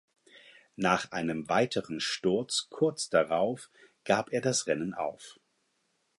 [0.77, 3.69] Nach einem weiteren Sturz kurz darauf
[4.03, 5.37] gab er das Rennen auf.